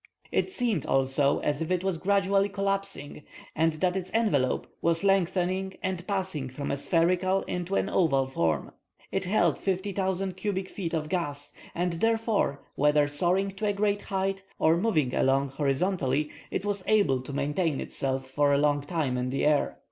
[0.31, 3.21] It seemed also as if it was gradually collapsing,
[3.55, 8.71] and that its envelope was lengthening and passing from a spherical into an oval form.
[9.11, 14.41] It held 50,000 cubic feet of gas, and therefore, whether soaring to a great height
[14.57, 19.29] or moving along horizontally, it was able to maintain itself for a long time in
[19.29, 19.77] the air.